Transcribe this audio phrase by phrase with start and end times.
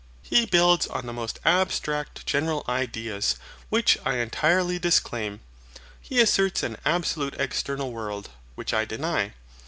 [0.23, 3.35] He builds on the most abstract general ideas,
[3.69, 5.41] which I entirely disclaim.
[6.01, 9.35] He asserts an absolute external world, which I deny.